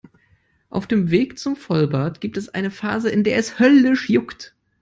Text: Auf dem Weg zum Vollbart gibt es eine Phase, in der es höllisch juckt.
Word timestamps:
Auf 0.71 0.87
dem 0.87 1.11
Weg 1.11 1.37
zum 1.37 1.55
Vollbart 1.55 2.21
gibt 2.21 2.35
es 2.35 2.49
eine 2.49 2.71
Phase, 2.71 3.11
in 3.11 3.23
der 3.23 3.37
es 3.37 3.59
höllisch 3.59 4.09
juckt. 4.09 4.55